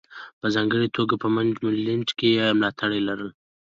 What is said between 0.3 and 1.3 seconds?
په ځانګړې توګه په